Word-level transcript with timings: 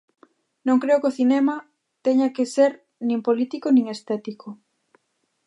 Non 0.67 0.77
creo 0.83 1.01
que 1.01 1.09
o 1.11 1.17
cinema 1.19 1.55
teña 2.05 2.33
que 2.35 2.45
ser 2.55 2.71
nin 3.07 3.19
político 3.27 3.67
nin 3.71 3.85
estético. 3.95 4.47